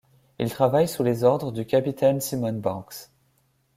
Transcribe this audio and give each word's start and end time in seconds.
Il 0.39 0.49
travaille 0.49 0.87
sous 0.87 1.03
les 1.03 1.23
ordres 1.23 1.51
du 1.51 1.63
capitaine 1.67 2.21
Simon 2.21 2.53
Banks. 2.53 3.11